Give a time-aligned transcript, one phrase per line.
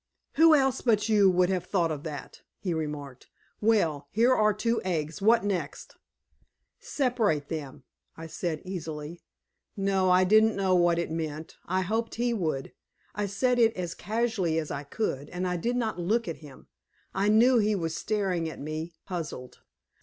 [0.33, 3.27] "Who else but you would have thought of that!" he remarked.
[3.61, 5.21] "Well, here are two eggs.
[5.21, 5.95] What next?"
[6.79, 7.83] "Separate them,"
[8.17, 9.21] I said easily.
[9.77, 11.55] No, I didn't know what it meant.
[11.67, 12.73] I hoped he would;
[13.13, 16.65] I said it as casually as I could, and I did not look at him.
[17.13, 19.59] I knew he was staring at me, puzzled.